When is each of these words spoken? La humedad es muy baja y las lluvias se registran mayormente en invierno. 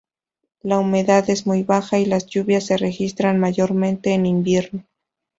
La 0.63 0.79
humedad 0.79 1.29
es 1.29 1.45
muy 1.45 1.61
baja 1.61 1.99
y 1.99 2.05
las 2.07 2.25
lluvias 2.25 2.65
se 2.65 2.75
registran 2.77 3.39
mayormente 3.39 4.15
en 4.15 4.25
invierno. 4.25 4.83